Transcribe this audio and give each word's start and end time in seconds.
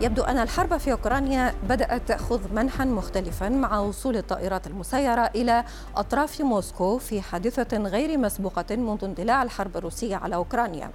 يبدو 0.00 0.22
أن 0.22 0.38
الحرب 0.38 0.76
في 0.76 0.92
أوكرانيا 0.92 1.54
بدأت 1.68 2.08
تأخذ 2.08 2.54
منحا 2.54 2.84
مختلفا 2.84 3.48
مع 3.48 3.78
وصول 3.78 4.16
الطائرات 4.16 4.66
المسيرة 4.66 5.30
إلى 5.34 5.64
أطراف 5.96 6.40
موسكو 6.40 6.98
في 6.98 7.20
حادثة 7.20 7.78
غير 7.78 8.18
مسبوقة 8.18 8.76
منذ 8.76 9.04
اندلاع 9.04 9.42
الحرب 9.42 9.76
الروسية 9.76 10.16
على 10.16 10.34
أوكرانيا. 10.34 10.90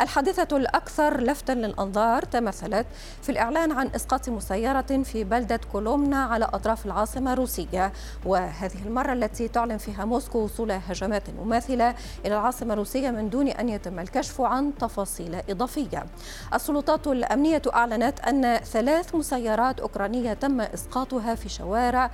الحادثة 0.00 0.56
الأكثر 0.56 1.20
لفتا 1.20 1.52
للأنظار 1.52 2.22
تمثلت 2.22 2.86
في 3.22 3.32
الإعلان 3.32 3.72
عن 3.72 3.90
إسقاط 3.96 4.28
مسيرة 4.28 5.02
في 5.04 5.24
بلدة 5.24 5.60
كولومنا 5.72 6.24
على 6.24 6.44
أطراف 6.44 6.86
العاصمة 6.86 7.32
الروسية 7.32 7.92
وهذه 8.26 8.86
المرة 8.86 9.12
التي 9.12 9.48
تعلن 9.48 9.78
فيها 9.78 10.04
موسكو 10.04 10.38
وصول 10.38 10.72
هجمات 10.72 11.30
مماثلة 11.30 11.90
إلى 12.24 12.34
العاصمة 12.34 12.72
الروسية 12.72 13.10
من 13.10 13.30
دون 13.30 13.48
أن 13.48 13.68
يتم 13.68 13.98
الكشف 13.98 14.40
عن 14.40 14.72
تفاصيل 14.78 15.34
إضافية. 15.50 16.06
السلطات 16.54 17.06
الأمنية 17.06 17.62
أعلنت 17.74 18.20
أن 18.20 18.43
ثلاث 18.64 19.14
مسيرات 19.14 19.80
أوكرانية 19.80 20.32
تم 20.32 20.60
إسقاطها 20.60 21.34
في 21.34 21.48
شوارع 21.48 22.10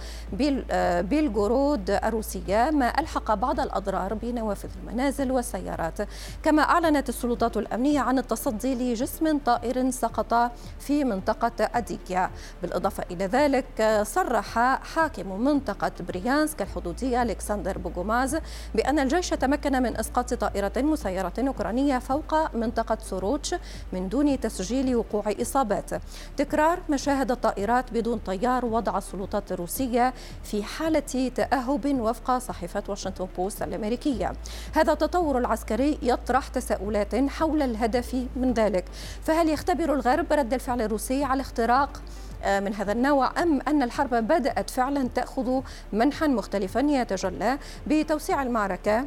بيلغورود 1.03 1.91
الروسية 1.91 2.71
ما 2.71 3.01
ألحق 3.01 3.35
بعض 3.35 3.61
الأضرار 3.61 4.15
بنوافذ 4.15 4.69
المنازل 4.83 5.33
والسيارات. 5.33 5.99
كما 6.43 6.63
أعلنت 6.63 7.09
السلطات 7.09 7.57
الأمنية 7.57 8.01
عن 8.01 8.19
التصدي 8.19 8.75
لجسم 8.75 9.39
طائر 9.39 9.91
سقط 9.91 10.53
في 10.79 11.05
منطقة 11.05 11.71
أديكيا. 11.75 12.31
بالإضافة 12.63 13.05
إلى 13.11 13.27
ذلك 13.27 14.01
صرح 14.03 14.59
حاكم 14.95 15.41
منطقة 15.41 15.93
بريانسك 16.09 16.63
الحدودية 16.63 17.23
ألكسندر 17.23 17.79
بوغوماز 17.79 18.39
بأن 18.75 18.99
الجيش 18.99 19.29
تمكن 19.29 19.83
من 19.83 19.97
إسقاط 19.97 20.35
طائرة 20.35 20.73
مسيرة 20.77 21.33
أوكرانية 21.39 21.99
فوق 21.99 22.57
منطقة 22.57 22.99
سوروتش 23.01 23.55
من 23.93 24.09
دون 24.09 24.41
تسجيل 24.41 24.97
وقوع 24.97 25.25
إصابات. 25.43 25.91
تكرار 26.37 26.79
مشاهد 26.89 27.31
الطائرات 27.31 27.93
بدون 27.93 28.19
طيار 28.19 28.65
وضع 28.65 28.99
السلطات 28.99 29.53
الروسية 29.53 30.15
في 30.45 30.63
حالة 30.63 31.31
تأهب 31.35 32.01
وفق 32.01 32.39
صحيفة 32.39 32.83
واشنطن 32.89 33.29
بوست 33.37 33.63
الأمريكية. 33.63 34.33
هذا 34.75 34.93
التطور 34.93 35.39
العسكري 35.39 35.99
يطرح 36.03 36.49
تساؤلات 36.49 37.15
حول 37.15 37.63
الهدف 37.63 38.27
من 38.37 38.53
ذلك. 38.53 38.85
فهل 39.23 39.49
يختبر 39.49 39.95
الغرب 39.95 40.33
رد 40.33 40.55
الفعل 40.55 40.83
الروسي 40.83 41.25
على 41.25 41.41
اختراق 41.41 42.03
آه، 42.43 42.61
من 42.61 42.75
هذا 42.75 42.93
النوع 42.93 43.43
أم 43.43 43.61
أن 43.69 43.83
الحرب 43.83 44.15
بدأت 44.15 44.71
فعلا 44.71 45.09
تأخذ 45.15 45.61
منحا 45.93 46.27
مختلفا 46.27 46.81
يتجلى 46.81 47.59
بتوسيع 47.87 48.43
المعركة 48.43 49.05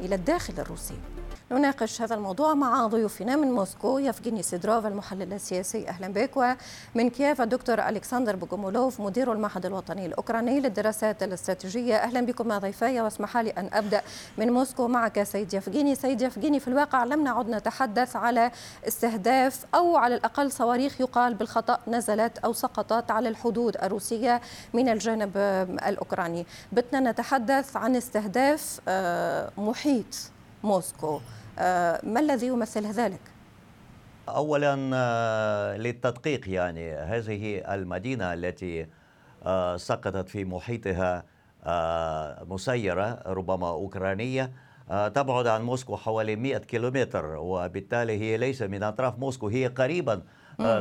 إلى 0.00 0.14
الداخل 0.14 0.54
الروسي؟ 0.58 1.11
نناقش 1.52 2.02
هذا 2.02 2.14
الموضوع 2.14 2.54
مع 2.54 2.86
ضيوفنا 2.86 3.36
من 3.36 3.52
موسكو 3.52 3.98
يفجيني 3.98 4.42
سيدروف 4.42 4.86
المحلل 4.86 5.32
السياسي. 5.32 5.88
أهلا 5.88 6.08
بك. 6.08 6.36
ومن 6.36 7.10
كييف 7.10 7.40
الدكتور 7.40 7.88
ألكسندر 7.88 8.36
بوغومولوف 8.36 9.00
مدير 9.00 9.32
المعهد 9.32 9.66
الوطني 9.66 10.06
الأوكراني 10.06 10.60
للدراسات 10.60 11.22
الاستراتيجية. 11.22 11.96
أهلا 11.96 12.20
بكم 12.20 12.48
مع 12.48 12.58
ضيفي 12.58 13.00
واسمح 13.00 13.36
لي 13.36 13.50
أن 13.50 13.68
أبدأ 13.72 14.02
من 14.38 14.52
موسكو 14.52 14.88
معك 14.88 15.22
سيد 15.22 15.54
يفجيني 15.54 15.94
سيد 15.94 16.22
يفجيني 16.22 16.60
في 16.60 16.68
الواقع 16.68 17.04
لم 17.04 17.24
نعد 17.24 17.48
نتحدث 17.48 18.16
على 18.16 18.50
استهداف 18.88 19.64
أو 19.74 19.96
على 19.96 20.14
الأقل 20.14 20.52
صواريخ 20.52 21.00
يقال 21.00 21.34
بالخطأ 21.34 21.78
نزلت 21.88 22.38
أو 22.38 22.52
سقطت 22.52 23.10
على 23.10 23.28
الحدود 23.28 23.76
الروسية 23.76 24.40
من 24.74 24.88
الجانب 24.88 25.36
الأوكراني. 25.86 26.46
بتنا 26.72 27.10
نتحدث 27.10 27.76
عن 27.76 27.96
استهداف 27.96 28.80
آه، 28.88 29.50
محيط 29.58 30.30
موسكو. 30.64 31.20
ما 32.02 32.20
الذي 32.20 32.46
يمثل 32.46 32.86
ذلك؟ 32.86 33.20
اولا 34.28 34.90
آه، 34.94 35.76
للتدقيق 35.76 36.48
يعني 36.48 36.94
هذه 36.94 37.74
المدينة 37.74 38.34
التي 38.34 38.86
آه، 39.46 39.76
سقطت 39.76 40.28
في 40.28 40.44
محيطها 40.44 41.24
مسيرة 42.44 43.22
ربما 43.26 43.68
أوكرانية 43.68 44.52
تبعد 45.14 45.46
عن 45.46 45.62
موسكو 45.62 45.96
حوالي 45.96 46.36
100 46.36 46.58
كيلومتر 46.58 47.36
وبالتالي 47.36 48.20
هي 48.20 48.36
ليس 48.36 48.62
من 48.62 48.82
أطراف 48.82 49.18
موسكو 49.18 49.48
هي 49.48 49.66
قريبا 49.66 50.22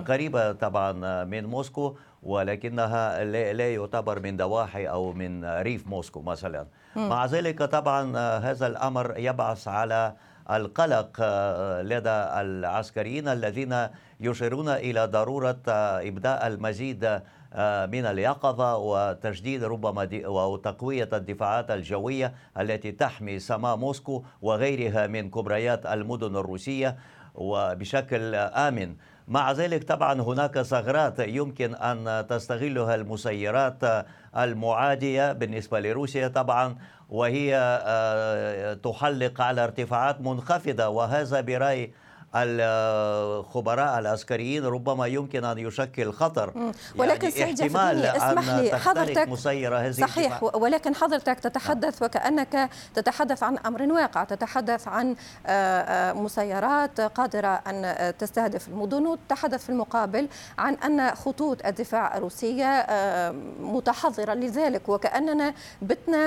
قريبة 0.08 0.52
طبعا 0.52 1.24
من 1.24 1.46
موسكو 1.46 1.98
ولكنها 2.24 3.24
لا 3.54 3.74
يعتبر 3.74 4.20
من 4.20 4.38
ضواحي 4.38 4.86
أو 4.86 5.14
من 5.14 5.46
ريف 5.46 5.88
موسكو 5.88 6.22
مثلا. 6.22 6.68
مع 6.96 7.26
ذلك 7.26 7.64
طبعا 7.64 8.18
هذا 8.38 8.68
الأمر 8.68 9.14
يبعث 9.18 9.68
على 9.68 10.14
القلق 10.50 11.18
آه، 11.20 11.82
لدى 11.82 12.42
العسكريين 12.42 13.28
الذين 13.28 13.88
يشيرون 14.20 14.70
إلى 14.70 15.06
ضرورة 15.06 15.58
آه، 15.68 16.08
إبداء 16.08 16.48
المزيد 16.48 17.22
آه، 17.54 17.86
من 17.86 18.06
اليقظة 18.06 18.78
وتجديد 18.78 19.64
ربما 19.64 20.10
وتقوية 20.26 21.10
الدفاعات 21.14 21.72
الجوية 21.72 22.34
التي 22.60 22.92
تحمي 22.92 23.40
سماء 23.40 23.76
موسكو 23.76 24.24
وغيرها 24.42 25.08
من 25.08 25.30
كبريات 25.30 25.86
المدن 25.86 26.36
الروسية. 26.36 26.98
وبشكل 27.36 28.36
آمن. 28.36 28.96
مع 29.28 29.52
ذلك 29.52 29.84
طبعا 29.84 30.22
هناك 30.22 30.62
ثغرات 30.62 31.20
يمكن 31.20 31.76
أن 31.76 32.28
تستغلها 32.28 32.96
المسيرات 32.96 34.06
المعادية 34.38 35.32
بالنسبة 35.32 35.80
لروسيا 35.80 36.28
طبعا 36.28 36.76
وهي 37.10 37.56
آه، 37.86 38.74
تحلق 38.74 39.42
على 39.42 39.64
ارتفاعات 39.64 40.22
منخفضة 40.22 40.88
وهذا 40.88 41.42
برأي 41.42 41.94
الخبراء 42.36 44.00
العسكريين 44.00 44.66
ربما 44.66 45.08
يمكن 45.08 45.46
أن 45.46 45.58
يشكل 45.58 46.14
خطر. 46.14 46.74
ولكن 46.98 47.30
يعني 47.30 47.56
سيدي 47.56 47.66
اسمح 47.66 48.50
لي 48.50 48.80
حضرتك 48.80 49.28
مسيرة 49.28 49.78
هذه 49.78 49.92
صحيح 49.92 50.44
ولكن 50.44 50.96
حضرتك 50.96 51.40
تتحدث 51.40 52.02
وكأنك 52.02 52.70
تتحدث 52.94 53.44
عن 53.44 53.58
أمر 53.58 53.82
واقع 53.82 54.24
تتحدث 54.24 54.88
عن 54.88 55.16
آه، 55.46 55.82
آه، 55.82 56.14
مسيرات 56.14 57.02
قادرة 57.02 57.48
أن 57.48 58.14
تستهدف 58.18 58.68
المدن 58.68 59.08
وتتحدث 59.08 59.64
في 59.64 59.70
المقابل 59.70 60.28
عن 60.58 60.74
أن 60.74 61.16
خطوط 61.16 61.66
الدفاع 61.66 62.18
الروسية 62.18 62.66
آه، 62.66 63.36
متحضرة 63.60 64.34
لذلك. 64.34 64.90
وكأننا 64.90 65.54
بتنا 65.82 66.18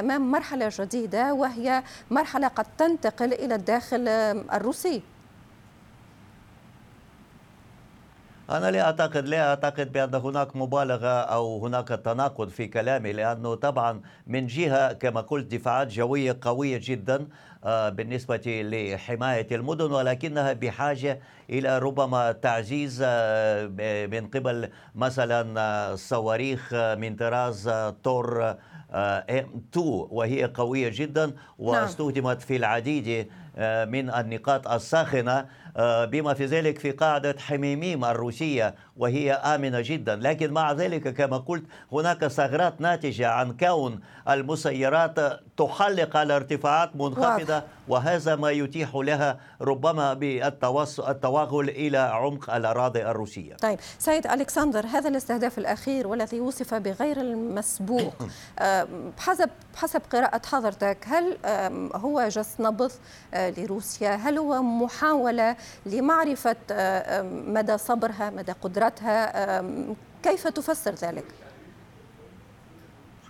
أمام 0.00 0.30
مرحلة 0.30 0.72
جديدة 0.78 1.34
وهي 1.34 1.82
مرحلة 2.10 2.48
قد 2.48 2.66
تنتقل 2.78 3.32
إلى 3.32 3.54
الداخل 3.54 4.08
الروسي. 4.52 5.13
أنا 8.50 8.70
لا 8.70 8.80
أعتقد 8.80 9.28
لا 9.28 9.48
أعتقد 9.48 9.92
بأن 9.92 10.14
هناك 10.14 10.56
مبالغة 10.56 11.08
أو 11.08 11.66
هناك 11.66 11.88
تناقض 11.88 12.48
في 12.48 12.66
كلامي 12.66 13.12
لأنه 13.12 13.54
طبعا 13.54 14.00
من 14.26 14.46
جهة 14.46 14.92
كما 14.92 15.20
قلت 15.20 15.54
دفاعات 15.54 15.88
جوية 15.88 16.38
قوية 16.42 16.80
جدا 16.82 17.28
آه، 17.64 17.88
بالنسبة 17.88 18.42
لحماية 18.46 19.46
المدن 19.52 19.92
ولكنها 19.92 20.52
بحاجة 20.52 21.20
إلى 21.50 21.78
ربما 21.78 22.32
تعزيز 22.32 23.02
آه، 23.06 23.66
من 24.06 24.26
قبل 24.26 24.70
مثلا 24.94 25.60
آه، 25.60 25.94
صواريخ 25.94 26.74
من 26.74 27.16
طراز 27.16 27.70
تور 28.02 28.54
إم 28.94 29.62
2 29.74 30.06
وهي 30.10 30.44
قوية 30.44 30.90
جدا 30.94 31.26
نعم. 31.26 31.34
واستخدمت 31.58 32.42
في 32.42 32.56
العديد 32.56 33.28
من 33.88 34.10
النقاط 34.10 34.68
الساخنة 34.68 35.46
بما 35.78 36.34
في 36.34 36.44
ذلك 36.44 36.78
في 36.78 36.90
قاعدة 36.90 37.36
حميميم 37.38 38.04
الروسية 38.04 38.74
وهي 38.96 39.32
آمنة 39.32 39.80
جدا. 39.80 40.16
لكن 40.16 40.52
مع 40.52 40.72
ذلك 40.72 41.14
كما 41.14 41.36
قلت 41.36 41.64
هناك 41.92 42.26
ثغرات 42.26 42.80
ناتجة 42.80 43.28
عن 43.28 43.56
كون 43.56 44.00
المسيرات 44.28 45.40
تحلق 45.56 46.16
على 46.16 46.36
ارتفاعات 46.36 46.96
منخفضة 46.96 47.62
وهذا 47.88 48.36
ما 48.36 48.50
يتيح 48.50 48.94
لها 48.94 49.38
ربما 49.60 50.14
بالتوغل 50.14 51.68
إلى 51.68 51.98
عمق 51.98 52.54
الأراضي 52.54 53.06
الروسية. 53.06 53.54
طيب 53.56 53.78
سيد 53.98 54.26
ألكسندر 54.26 54.86
هذا 54.86 55.08
الاستهداف 55.08 55.58
الأخير 55.58 56.06
والذي 56.06 56.40
وصف 56.40 56.74
بغير 56.74 57.20
المسبوق 57.20 58.14
آه، 58.58 58.88
حسب 59.18 59.50
حسب 59.76 60.02
قراءة 60.12 60.42
حضرتك 60.46 60.98
هل 61.06 61.36
هو 61.94 62.28
جس 62.28 62.60
نبض 62.60 62.92
آه، 63.34 63.50
لروسيا؟ 63.50 64.14
هل 64.14 64.38
هو 64.38 64.62
محاولة 64.62 65.56
لمعرفة 65.86 66.56
مدى 67.46 67.78
صبرها 67.78 68.30
مدى 68.30 68.52
قدرتها 68.52 69.60
كيف 70.22 70.48
تفسر 70.48 70.94
ذلك؟ 70.94 71.24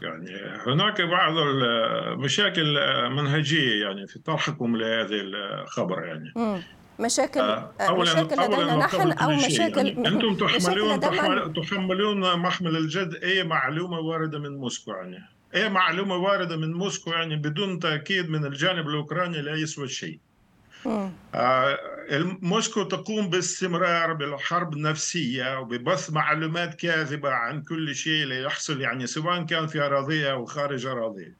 يعني 0.02 0.30
هناك 0.66 1.00
بعض 1.00 1.36
المشاكل 1.36 2.78
منهجية 3.10 3.84
يعني 3.84 4.06
في 4.06 4.18
طرحكم 4.18 4.76
لهذه 4.76 5.20
الخبر 5.62 6.04
يعني. 6.04 6.62
مشاكل 7.00 7.40
آه، 7.40 7.70
أولاً 7.80 8.12
مشاكل 8.12 8.42
لدينا 8.42 8.76
نحن 8.76 9.12
أو 9.12 9.30
مشاكل 9.30 9.86
يعني 9.86 10.08
أنتم 10.08 10.36
تحملون 10.36 11.00
تحملون 11.54 12.38
محمل 12.38 12.76
الجد 12.76 13.14
أي 13.14 13.44
معلومة 13.44 13.98
واردة 13.98 14.38
من 14.38 14.56
موسكو 14.56 14.90
يعني. 14.90 15.18
أي 15.54 15.68
معلومة 15.68 16.16
واردة 16.16 16.56
من 16.56 16.72
موسكو 16.72 17.10
يعني 17.10 17.36
بدون 17.36 17.78
تأكيد 17.78 18.30
من 18.30 18.44
الجانب 18.46 18.88
الأوكراني 18.88 19.40
لا 19.42 19.54
يسوى 19.54 19.88
شيء. 19.88 20.18
آه، 20.18 20.33
موسكو 22.42 22.82
تقوم 22.82 23.30
باستمرار 23.30 24.12
بالحرب 24.12 24.72
النفسية 24.72 25.58
وببث 25.58 26.10
معلومات 26.10 26.74
كاذبة 26.74 27.30
عن 27.30 27.62
كل 27.62 27.94
شيء 27.94 28.32
يحصل 28.32 28.80
يعني 28.80 29.06
سواء 29.06 29.42
كان 29.42 29.66
في 29.66 29.80
أراضيها 29.80 30.32
أو 30.32 30.44
خارج 30.44 30.86
أراضيها. 30.86 31.34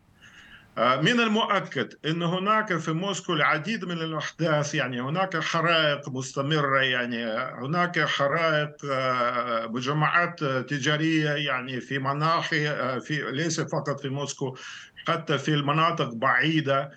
آه، 0.78 1.00
من 1.00 1.20
المؤكد 1.20 1.94
أن 2.06 2.22
هناك 2.22 2.76
في 2.76 2.92
موسكو 2.92 3.32
العديد 3.32 3.84
من 3.84 3.98
الأحداث 3.98 4.74
يعني 4.74 5.00
هناك 5.00 5.36
حرائق 5.36 6.08
مستمرة 6.08 6.80
يعني 6.80 7.26
هناك 7.66 8.00
حرائق 8.00 8.76
آه، 8.90 9.66
مجمعات 9.66 10.44
تجارية 10.44 11.30
يعني 11.30 11.80
في 11.80 11.98
مناحي 11.98 12.66
في 13.00 13.30
ليس 13.32 13.60
فقط 13.60 14.00
في 14.00 14.08
موسكو 14.08 14.56
حتى 15.06 15.38
في 15.38 15.54
المناطق 15.54 16.14
بعيدة. 16.14 16.80
آه، 16.80 16.90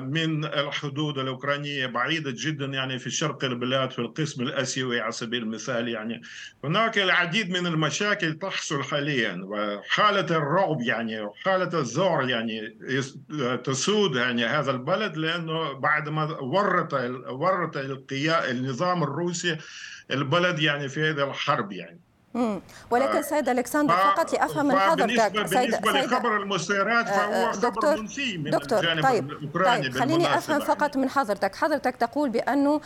من 0.00 0.44
الحدود 0.44 1.18
الأوكرانية 1.18 1.86
بعيدة 1.86 2.34
جدا 2.36 2.66
يعني 2.66 2.98
في 2.98 3.10
شرق 3.10 3.44
البلاد 3.44 3.90
في 3.90 3.98
القسم 3.98 4.42
الآسيوي 4.42 5.00
على 5.00 5.12
سبيل 5.12 5.42
المثال 5.42 5.88
يعني. 5.88 6.22
هناك 6.64 6.98
العديد 6.98 7.50
من 7.50 7.66
المشاكل 7.66 8.38
تحصل 8.38 8.82
حاليا 8.82 9.40
وحالة 9.44 10.36
الرعب 10.36 10.80
يعني 10.80 11.20
وحالة 11.20 11.80
الذعر 11.80 12.28
يعني 12.28 12.76
تسود 13.64 14.16
يعني 14.16 14.44
هذا 14.44 14.70
البلد 14.70 15.16
لأنه 15.16 15.72
بعد 15.72 16.08
ما 16.08 16.24
ورط 16.24 16.94
ورط 17.28 17.76
النظام 18.22 19.02
الروسي 19.02 19.56
البلد 20.10 20.58
يعني 20.58 20.88
في 20.88 21.00
هذه 21.00 21.30
الحرب 21.30 21.72
يعني. 21.72 22.00
مم. 22.34 22.60
ولكن 22.90 23.16
آه، 23.16 23.20
سيد 23.20 23.48
ألكسندر 23.48 23.94
فقط 23.94 24.32
لأفهم 24.32 24.66
من 24.66 24.78
حضرتك 24.78 25.16
سيد 25.16 25.32
بالنسبة 25.32 25.92
سيد 25.92 26.04
لخبر 26.04 26.36
المسيرات 26.36 27.08
آه، 27.08 27.12
فهو 27.12 27.70
دكتور 27.70 27.92
خبر 27.92 28.02
منسي 28.02 28.38
من 28.38 28.50
دكتور 28.50 28.78
الجانب 28.78 29.02
طيب. 29.02 29.30
الأوكراني 29.30 29.82
طيب 29.82 29.98
خليني 29.98 30.34
أفهم 30.34 30.60
فقط 30.60 30.96
من 30.96 31.10
حضرتك 31.10 31.54
حضرتك 31.54 31.96
تقول 31.96 32.30
بأنه 32.30 32.80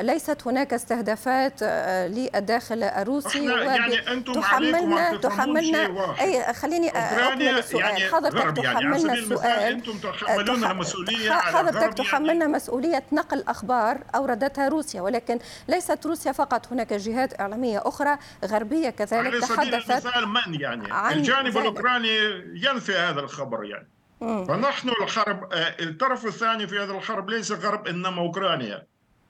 ليست 0.00 0.46
هناك 0.46 0.72
استهدافات 0.74 1.52
آه، 1.62 2.06
للداخل 2.06 2.82
الروسي 2.82 3.44
يعني 3.44 4.12
أنتم 4.12 4.32
تحملنا 4.32 5.16
تحملنا 5.16 6.14
أي 6.20 6.52
خليني 6.54 6.88
اكمل 6.88 7.58
السؤال 7.58 7.82
يعني 7.82 8.08
حضرتك 8.08 8.36
يعني 8.36 8.62
تحملنا 8.62 9.14
يعني 9.14 9.18
السؤال 9.18 9.72
أنتم 9.72 9.98
تحملون 9.98 10.64
المسؤوليه 10.64 11.30
حضرتك 11.30 11.94
تحملنا 11.94 12.32
يعني 12.32 12.52
مسؤولية 12.52 13.02
نقل 13.12 13.44
أخبار 13.48 13.98
أوردتها 14.14 14.68
روسيا 14.68 15.00
ولكن 15.02 15.38
ليست 15.68 16.06
روسيا 16.06 16.32
فقط. 16.32 16.66
هناك 16.72 16.92
جهات 16.92 17.40
إعلامية 17.40 17.82
أخرى 17.84 18.18
غربية 18.46 18.90
كذلك 18.90 19.40
تحدثت 19.40 19.90
المثال 19.90 20.28
من 20.28 20.60
يعني 20.60 20.92
عن 20.92 21.12
الجانب 21.18 21.46
ذلك. 21.46 21.56
الأوكراني 21.56 22.08
ينفي 22.54 22.94
هذا 22.94 23.20
الخبر 23.20 23.64
يعني 23.64 23.88
مم. 24.20 24.44
فنحن 24.44 24.88
الحرب 24.88 25.52
آه، 25.52 25.74
الطرف 25.80 26.26
الثاني 26.26 26.66
في 26.66 26.78
هذه 26.78 26.96
الحرب 26.98 27.30
ليس 27.30 27.52
غرب 27.52 27.86
إنما 27.86 28.18
أوكرانيا 28.18 28.86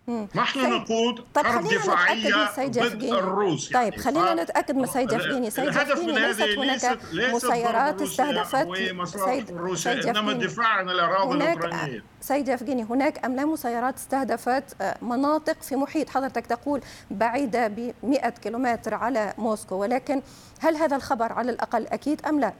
نحن 0.08 0.60
سيد... 0.60 0.72
نقود 0.72 1.24
طيب 1.34 1.46
حرب 1.46 1.64
دفاعية 1.64 2.50
ضد 2.68 3.02
الروس. 3.02 3.68
طيب 3.72 3.92
يعني 3.92 3.98
خلينا 3.98 4.34
ف... 4.34 4.40
نتأكد 4.40 4.76
من 4.76 4.86
سيد 4.86 5.12
يفجيني 5.12 5.50
سيد 5.50 5.68
يفجيني 5.68 6.12
ليست 6.12 6.42
هناك 6.42 6.98
مسيرات 7.12 8.02
استهدفت 8.02 8.68
سيد 9.04 9.50
روسيا 9.50 10.10
إنما 10.10 10.32
الدفاع 10.32 10.66
عن 10.66 10.90
الأراضي 10.90 11.34
هناك... 11.34 11.58
الأوكرانية 11.58 12.04
سيد 12.20 12.48
يفجيني 12.48 12.82
هناك 12.82 13.24
أم 13.24 13.36
لا 13.36 13.44
مسيرات 13.44 13.94
استهدفت 13.96 14.64
آه، 14.80 14.96
مناطق 15.02 15.62
في 15.62 15.76
محيط؟ 15.76 16.10
حضرتك 16.10 16.46
تقول 16.46 16.80
بعيدة 17.10 17.68
ب 17.68 17.94
100 18.02 18.28
كيلومتر 18.28 18.94
على 18.94 19.34
موسكو 19.38 19.74
ولكن 19.74 20.22
هل 20.60 20.76
هذا 20.76 20.96
الخبر 20.96 21.32
على 21.32 21.50
الأقل 21.50 21.86
أكيد 21.86 22.26
أم 22.26 22.40
لا؟ 22.40 22.52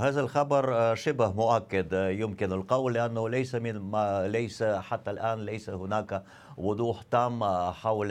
هذا 0.00 0.20
الخبر 0.20 0.74
آه، 0.74 0.94
شبه 0.94 1.32
مؤكد 1.32 1.94
آه، 1.94 2.08
يمكن 2.08 2.52
القول 2.52 2.94
لأنه 2.94 3.28
ليس 3.28 3.54
من 3.54 3.78
ما 3.78 4.28
ليس 4.28 4.62
حتى 4.62 5.10
الآن 5.10 5.38
ليس 5.38 5.70
هناك 5.70 6.22
وضوح 6.56 7.02
تام 7.02 7.44
حول 7.72 8.10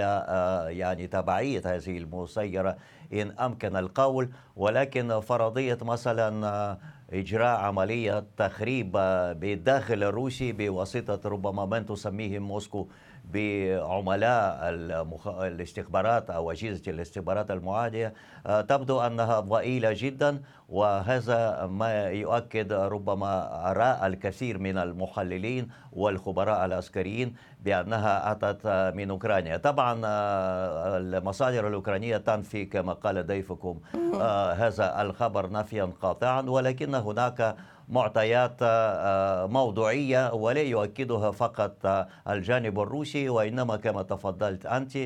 يعني 0.69 1.07
تبعية 1.07 1.61
هذه 1.65 1.97
المسيرة 1.97 2.77
إن 3.13 3.31
أمكن 3.31 3.75
القول. 3.75 4.29
ولكن 4.55 5.19
فرضية 5.19 5.77
مثلا 5.81 6.77
إجراء 7.13 7.59
عملية 7.59 8.25
تخريب 8.37 8.91
بالداخل 9.39 10.03
الروسي 10.03 10.51
بواسطة 10.51 11.29
ربما 11.29 11.65
من 11.65 11.85
تسميه 11.85 12.39
موسكو 12.39 12.87
بعملاء 13.33 14.59
المخ... 14.69 15.27
الاستخبارات 15.27 16.29
أو 16.29 16.51
أجهزة 16.51 16.91
الاستخبارات 16.91 17.51
المعادية. 17.51 18.13
آه، 18.47 18.61
تبدو 18.61 18.99
أنها 18.99 19.39
ضئيلة 19.39 19.89
جدا 19.95 20.41
وهذا 20.69 21.65
ما 21.65 22.03
يؤكد 22.03 22.73
ربما 22.73 23.69
آراء 23.71 24.07
الكثير 24.07 24.57
من 24.57 24.77
المحللين 24.77 25.67
والخبراء 25.91 26.65
العسكريين 26.65 27.35
بأنها 27.65 28.31
اتت 28.31 28.67
من 28.95 29.09
أوكرانيا، 29.09 29.57
طبعا 29.57 30.01
آه، 30.05 30.97
المصادر 30.97 31.67
الأوكرانية 31.67 32.17
تنفي 32.17 32.65
كما 32.65 32.93
قال 32.93 33.27
ضيفكم. 33.27 33.79
آه، 34.21 34.51
هذا 34.53 35.01
الخبر 35.01 35.51
نفيا 35.51 35.89
قاطعا 36.01 36.41
ولكن 36.41 36.95
هناك 36.95 37.55
معطيات 37.89 38.57
آه، 38.61 39.45
موضوعية 39.45 40.33
ولا 40.33 40.61
يؤكدها 40.61 41.31
فقط 41.31 41.85
آه، 41.85 42.07
الجانب 42.29 42.79
الروسي 42.79 43.29
وإنما 43.29 43.75
كما 43.75 44.01
تفضلت 44.01 44.65
أنت 44.65 44.97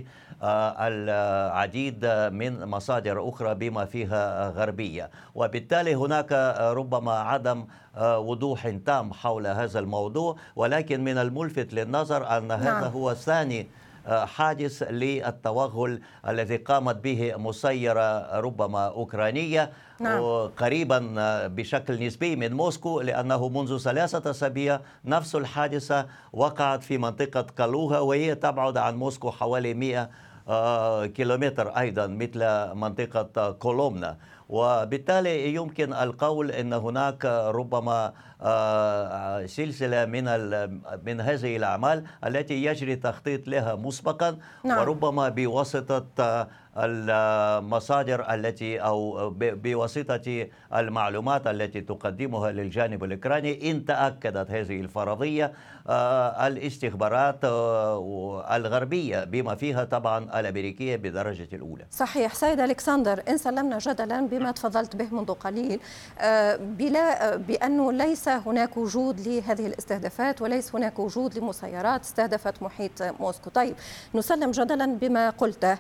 آه، 0.43 0.87
العديد 0.87 2.05
من 2.31 2.65
مصادر 2.65 3.29
أخرى 3.29 3.55
بما 3.55 3.85
فيها 3.85 4.49
غربية 4.49 5.09
وبالتالي 5.35 5.95
هناك 5.95 6.31
ربما 6.59 7.11
عدم 7.11 7.65
وضوح 8.01 8.69
تام 8.69 9.13
حول 9.13 9.47
هذا 9.47 9.79
الموضوع 9.79 10.35
ولكن 10.55 11.03
من 11.03 11.17
الملفت 11.17 11.73
للنظر 11.73 12.37
أن 12.37 12.51
هذا 12.51 12.79
نعم. 12.79 12.83
هو 12.83 13.13
ثاني 13.13 13.67
حادث 14.09 14.83
للتوغل 14.83 16.01
الذي 16.27 16.57
قامت 16.57 16.95
به 16.95 17.33
مسيرة 17.37 18.39
ربما 18.39 18.87
أوكرانية 18.87 19.71
نعم. 19.99 20.47
قريبا 20.57 20.99
بشكل 21.47 22.05
نسبي 22.07 22.35
من 22.35 22.53
موسكو 22.53 23.01
لأنه 23.01 23.49
منذ 23.49 23.77
ثلاثة 23.77 24.29
أسابيع 24.29 24.79
نفس 25.05 25.35
الحادثة 25.35 26.05
وقعت 26.33 26.83
في 26.83 26.97
منطقة 26.97 27.41
كالوها 27.57 27.99
وهي 27.99 28.35
تبعد 28.35 28.77
عن 28.77 28.95
موسكو 28.95 29.31
حوالي 29.31 29.73
100 29.73 30.09
آه، 30.49 31.05
كيلومتر 31.05 31.67
أيضا 31.69 32.07
مثل 32.07 32.39
منطقة 32.75 33.51
كولومنا 33.51 34.17
وبالتالي 34.49 35.53
يمكن 35.53 35.93
القول 35.93 36.51
إن 36.51 36.73
هناك 36.73 37.25
ربما 37.25 38.13
آه، 38.41 39.45
سلسلة 39.45 40.05
من 40.05 40.23
من 41.05 41.21
هذه 41.21 41.57
الأعمال 41.57 42.03
التي 42.25 42.65
يجري 42.65 42.95
تخطيط 42.95 43.47
لها 43.47 43.75
مسبقا 43.75 44.37
نعم. 44.63 44.79
وربما 44.79 45.29
بواسطة 45.29 46.47
المصادر 46.77 48.33
التي 48.33 48.81
أو 48.81 49.29
بواسطة 49.39 50.47
المعلومات 50.75 51.47
التي 51.47 51.81
تقدمها 51.81 52.51
للجانب 52.51 53.03
الأوكراني 53.03 53.71
إن 53.71 53.85
تأكدت 53.85 54.51
هذه 54.51 54.79
الفرضية 54.81 55.53
آه، 55.87 56.47
الاستخبارات 56.47 57.45
آه، 57.45 58.55
الغربية 58.55 59.23
بما 59.23 59.55
فيها 59.55 59.83
طبعا 59.83 60.39
الأمريكية 60.39 60.95
بدرجة 60.95 61.47
الأولى. 61.53 61.85
صحيح 61.91 62.33
سيد 62.35 62.59
ألكسندر 62.59 63.23
إن 63.29 63.37
سلمنا 63.37 63.77
جدلا 63.77 64.21
بما 64.21 64.51
تفضلت 64.51 64.95
به 64.95 65.07
منذ 65.11 65.33
قليل 65.33 65.79
آه، 66.19 66.55
بلا 66.55 67.35
بأنه 67.35 67.91
ليس 67.91 68.28
هناك 68.37 68.77
وجود 68.77 69.19
لهذه 69.19 69.67
الاستهدافات 69.67 70.41
وليس 70.41 70.75
هناك 70.75 70.99
وجود 70.99 71.37
لمسيرات 71.37 72.01
استهدفت 72.01 72.63
محيط 72.63 73.01
موسكو. 73.01 73.49
طيب 73.49 73.75
نسلم 74.15 74.51
جدلا 74.51 74.85
بما 74.85 75.29
قلته. 75.29 75.77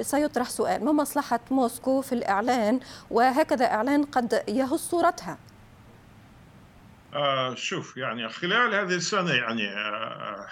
سيطرح 0.00 0.50
سؤال 0.50 0.84
ما 0.84 0.92
مصلحة 0.92 1.40
موسكو 1.50 2.00
في 2.00 2.12
الإعلان؟ 2.12 2.80
وهكذا 3.10 3.66
إعلان 3.66 4.04
قد 4.04 4.42
يهز 4.48 4.80
صورتها. 4.80 5.38
آه 7.14 7.54
شوف 7.54 7.96
يعني 7.96 8.28
خلال 8.28 8.74
هذه 8.74 8.94
السنة 8.94 9.32
يعني 9.32 9.68
آه 9.68 10.46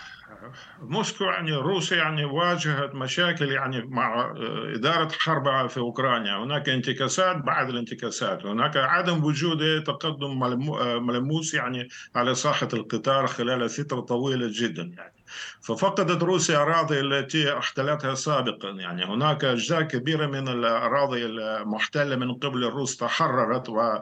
موسكو 0.80 1.24
يعني 1.24 1.52
روسيا 1.52 1.96
يعني 1.96 2.24
واجهت 2.24 2.94
مشاكل 2.94 3.52
يعني 3.52 3.82
مع 3.82 4.20
آه، 4.20 4.74
إدارة 4.74 5.08
حربها 5.18 5.66
في 5.66 5.78
أوكرانيا. 5.78 6.36
هناك 6.36 6.68
انتكاسات 6.68 7.36
بعد 7.36 7.68
الانتكاسات. 7.68 8.46
هناك 8.46 8.76
عدم 8.76 9.24
وجود 9.24 9.82
تقدم 9.82 10.42
آه، 10.42 10.98
ملموس 10.98 11.54
يعني 11.54 11.88
على 12.14 12.34
ساحة 12.34 12.68
القتال 12.72 13.28
خلال 13.28 13.68
فترة 13.68 14.00
طويلة 14.00 14.48
جدا 14.52 14.82
يعني. 14.82 15.14
ففقدت 15.60 16.22
روسيا 16.22 16.62
أراضي 16.62 17.00
التي 17.00 17.58
احتلتها 17.58 18.14
سابقا 18.14 18.70
يعني. 18.70 19.04
هناك 19.04 19.44
أجزاء 19.44 19.82
كبيرة 19.82 20.26
من 20.26 20.48
الأراضي 20.48 21.26
المحتلة 21.26 22.16
من 22.16 22.34
قبل 22.34 22.64
الروس 22.64 22.96
تحررت 22.96 23.68
و 23.68 23.98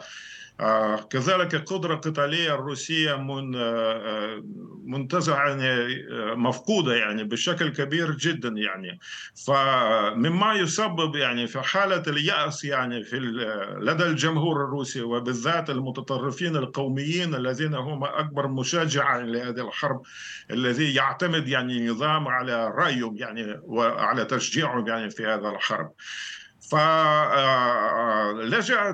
كذلك 1.10 1.54
القدرة 1.54 1.94
القتالية 1.94 2.54
الروسية 2.54 3.14
من 3.16 3.50
منتزعة 4.84 5.48
يعني 5.48 6.06
مفقودة 6.36 6.94
يعني 6.94 7.24
بشكل 7.24 7.68
كبير 7.68 8.10
جدا 8.10 8.48
يعني. 8.48 8.98
فمما 9.46 10.54
يسبب 10.54 11.16
يعني 11.16 11.46
في 11.46 11.60
حالة 11.60 12.02
اليأس 12.06 12.64
يعني 12.64 13.02
في 13.02 13.16
لدى 13.80 14.04
الجمهور 14.04 14.64
الروسي 14.64 15.02
وبالذات 15.02 15.70
المتطرفين 15.70 16.56
القوميين 16.56 17.34
الذين 17.34 17.74
هم 17.74 18.04
أكبر 18.04 18.48
مشجعة 18.48 19.18
لهذه 19.18 19.68
الحرب 19.68 20.02
الذي 20.50 20.94
يعتمد 20.94 21.48
يعني 21.48 21.88
نظام 21.88 22.28
على 22.28 22.68
رأيهم 22.68 23.16
يعني 23.16 23.60
وعلى 23.62 24.24
تشجيعهم 24.24 24.88
يعني 24.88 25.10
في 25.10 25.26
هذا 25.26 25.48
الحرب. 25.48 25.92
فلجأت 26.70 26.80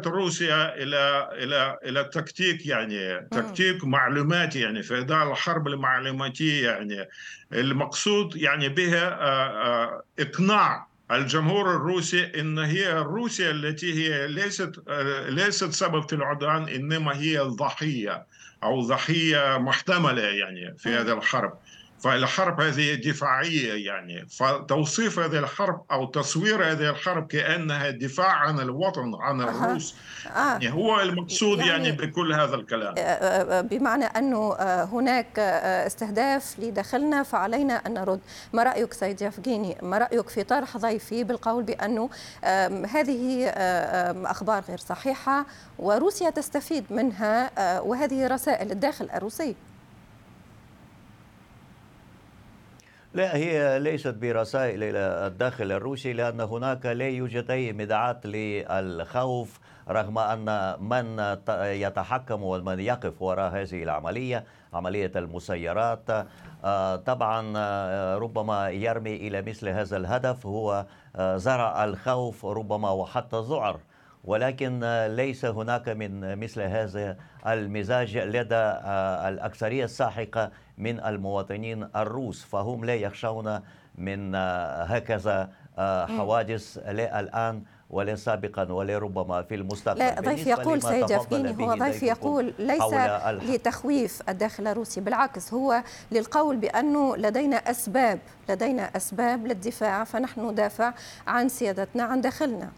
روسيا 0.06 0.74
إلى 0.74 1.28
إلى 1.32 1.78
إلى 1.84 2.00
التكتيك 2.00 2.66
يعني 2.66 3.28
تكتيك 3.30 3.84
معلوماتي 3.84 4.60
يعني 4.60 4.82
في 4.82 4.94
هذه 4.94 5.30
الحرب 5.30 5.68
المعلوماتية 5.68 6.68
يعني. 6.68 7.08
المقصود 7.52 8.36
يعني 8.36 8.68
بها 8.68 9.18
إقناع 10.18 10.86
الجمهور 11.10 11.76
الروسي 11.76 12.40
إن 12.40 12.58
هي 12.58 12.98
روسيا 12.98 13.50
التي 13.50 13.94
هي 13.94 14.26
ليست 14.26 14.72
ليست 15.28 15.70
سبب 15.70 16.08
في 16.08 16.14
العدوان 16.14 16.68
إنما 16.68 17.16
هي 17.16 17.42
الضحيه 17.42 18.26
أو 18.62 18.80
ضحية 18.80 19.58
محتملة 19.58 20.22
يعني 20.22 20.74
في 20.78 20.88
هذه 20.88 21.12
الحرب. 21.12 21.58
فالحرب 22.00 22.60
هذه 22.60 22.94
دفاعية 22.94 23.86
يعني 23.86 24.26
فتوصيف 24.28 25.18
هذه 25.18 25.38
الحرب 25.38 25.82
أو 25.90 26.06
تصوير 26.06 26.72
هذه 26.72 26.90
الحرب 26.90 27.26
كأنها 27.26 27.90
دفاع 27.90 28.32
عن 28.32 28.60
الوطن 28.60 29.14
عن 29.20 29.40
الروس. 29.40 29.94
آه. 30.26 30.38
يعني 30.38 30.72
هو 30.72 31.00
المقصود 31.00 31.58
يعني, 31.58 31.70
يعني 31.70 31.92
بكل 31.92 32.32
هذا 32.32 32.54
الكلام. 32.54 32.94
آه، 32.98 33.00
آه، 33.00 33.60
بمعنى 33.60 34.04
أنه 34.04 34.54
هناك 34.84 35.38
استهداف 35.38 36.58
لدخلنا 36.58 37.22
فعلينا 37.22 37.74
أن 37.74 37.94
نرد. 37.94 38.20
ما 38.52 38.62
رأيك 38.62 38.92
سيد 38.92 39.22
يفغيني 39.22 39.76
ما 39.82 39.98
رأيك 39.98 40.28
في 40.28 40.42
طرح 40.42 40.76
ضيفي 40.76 41.24
بالقول 41.24 41.62
بأنه 41.62 42.10
هذه 42.94 43.48
أخبار 44.26 44.62
غير 44.68 44.78
صحيحة 44.78 45.46
وروسيا 45.78 46.30
تستفيد 46.30 46.84
منها 46.90 47.50
وهذه 47.80 48.26
رسائل 48.26 48.70
الداخل 48.70 49.08
الروسي؟ 49.14 49.54
لا 53.14 53.36
هي 53.36 53.78
ليست 53.78 54.14
برسائل 54.14 54.82
إلى 54.82 55.26
الداخل 55.26 55.72
الروسي 55.72 56.12
لأن 56.12 56.40
هناك 56.40 56.86
لا 56.86 57.08
يوجد 57.08 57.50
أي 57.50 57.72
مدعاة 57.72 58.20
للخوف 58.24 59.60
رغم 59.88 60.18
أن 60.18 60.76
من 60.80 61.36
يتحكم 61.58 62.42
ومن 62.42 62.80
يقف 62.80 63.22
وراء 63.22 63.52
هذه 63.52 63.82
العملية 63.82 64.44
عملية 64.72 65.12
المسيرات. 65.16 66.10
آه، 66.64 66.96
طبعا 66.96 67.52
آه، 67.56 68.16
ربما 68.16 68.70
يرمي 68.70 69.16
إلى 69.16 69.42
مثل 69.42 69.68
هذا 69.68 69.96
الهدف 69.96 70.46
هو 70.46 70.86
آه، 71.16 71.36
زرع 71.36 71.84
الخوف 71.84 72.46
ربما 72.46 72.90
وحتى 72.90 73.40
ذعر 73.40 73.80
ولكن 74.24 74.80
ليس 75.16 75.44
هناك 75.44 75.88
من 75.88 76.38
مثل 76.38 76.60
هذا 76.60 77.16
المزاج 77.46 78.18
لدى 78.18 78.54
الأكثرية 79.28 79.84
الساحقة 79.84 80.50
من 80.78 81.00
المواطنين 81.00 81.88
الروس 81.96 82.44
فهم 82.44 82.84
لا 82.84 82.94
يخشون 82.94 83.60
من 83.98 84.34
هكذا 84.86 85.50
حوادث 86.16 86.78
لا 86.78 87.20
الآن 87.20 87.62
ولا 87.90 88.14
سابقا 88.14 88.72
ولا 88.72 88.98
ربما 88.98 89.42
في 89.42 89.54
المستقبل. 89.54 89.98
لا 89.98 90.20
ضيف 90.20 90.46
يقول 90.46 90.82
سيد 90.82 91.10
يفقيني 91.10 91.64
هو 91.64 91.74
ضيف 91.74 92.02
يقول 92.02 92.52
ليس 92.58 92.94
لتخويف 93.50 94.22
الداخل 94.28 94.66
الروسي 94.66 95.00
بالعكس 95.00 95.54
هو 95.54 95.82
للقول 96.12 96.56
بأنه 96.56 97.16
لدينا 97.16 97.56
أسباب 97.56 98.18
لدينا 98.48 98.82
أسباب 98.82 99.46
للدفاع 99.46 100.04
فنحن 100.04 100.50
ندافع 100.50 100.92
عن 101.26 101.48
سيادتنا 101.48 102.02
عن 102.02 102.20
داخلنا. 102.20 102.68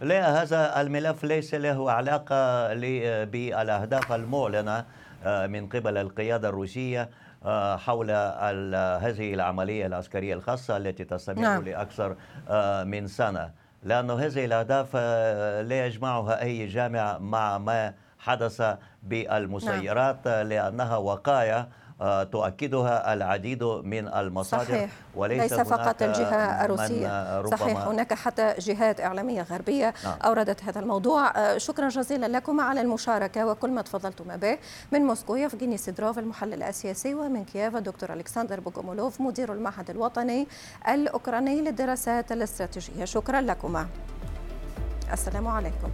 لا 0.00 0.42
هذا 0.42 0.80
الملف 0.80 1.24
ليس 1.24 1.54
له 1.54 1.92
علاقة 1.92 2.74
بالأهداف 3.24 4.12
المعلنة 4.12 4.84
آه، 5.24 5.46
من 5.46 5.68
قبل 5.68 5.96
القيادة 5.98 6.48
الروسية 6.48 7.10
آه، 7.44 7.76
حول 7.76 8.10
هذه 9.02 9.34
العملية 9.34 9.86
العسكرية 9.86 10.34
الخاصة 10.34 10.76
التي 10.76 11.04
تستمر 11.04 11.40
نعم. 11.40 11.64
لأكثر 11.64 12.16
آه، 12.48 12.84
من 12.84 13.06
سنة 13.06 13.50
لأن 13.82 14.10
هذه 14.10 14.44
الأهداف 14.44 14.96
لا 15.66 15.86
يجمعها 15.86 16.42
أي 16.42 16.66
جامع 16.66 17.18
مع 17.18 17.58
ما 17.58 17.94
حدث 18.18 18.62
بالمسيرات 19.02 20.28
نعم. 20.28 20.48
لأنها 20.48 20.96
وقاية 20.96 21.68
تؤكدها 22.32 23.14
العديد 23.14 23.62
من 23.64 24.08
المصادر 24.08 24.64
صحيح. 24.64 24.90
وليس 25.14 25.52
ليس 25.52 25.54
فقط 25.60 26.02
الجهة 26.02 26.64
الروسية. 26.64 27.46
صحيح 27.56 27.78
هناك 27.78 28.14
حتى 28.14 28.54
جهات 28.58 29.00
إعلامية 29.00 29.42
غربية 29.42 29.94
نعم. 30.04 30.18
أوردت 30.24 30.64
هذا 30.64 30.80
الموضوع. 30.80 31.30
آه، 31.36 31.58
شكرا 31.58 31.88
جزيلا 31.88 32.26
لكم 32.26 32.60
على 32.60 32.80
المشاركة 32.80 33.46
وكل 33.46 33.70
ما 33.70 33.82
تفضلتم 33.82 34.36
به 34.36 34.58
من 34.92 35.00
موسكو 35.00 35.36
يفغيني 35.36 35.76
سيدروف 35.76 36.18
المحلل 36.18 36.62
السياسي 36.62 37.14
ومن 37.14 37.44
كييف 37.44 37.76
الدكتور 37.76 38.12
ألكسندر 38.12 38.60
بوغومولوف 38.60 39.20
مدير 39.20 39.52
المعهد 39.52 39.90
الوطني 39.90 40.46
الأوكراني 40.88 41.60
للدراسات 41.60 42.32
الاستراتيجية. 42.32 43.04
شكرا 43.04 43.40
لكما. 43.40 43.86
السلام 45.12 45.48
عليكم. 45.48 45.88